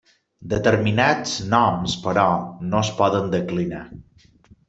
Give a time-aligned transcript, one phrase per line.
[0.51, 2.25] Determinats noms, però,
[2.71, 3.83] no es poden declinar.